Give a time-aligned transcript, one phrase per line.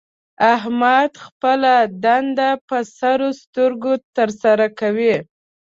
[0.55, 5.15] احمد خپله دنده په سر سترګو تر سره کوي.